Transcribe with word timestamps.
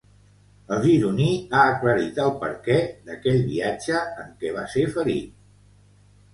El 0.77 0.79
gironí 0.85 1.27
ha 1.57 1.65
aclarit 1.73 2.17
el 2.25 2.33
perquè 2.41 2.79
d'aquell 3.11 3.45
viatge 3.53 4.03
en 4.25 4.35
què 4.43 4.57
va 4.59 4.67
ser 4.75 4.91
ferit. 4.99 5.41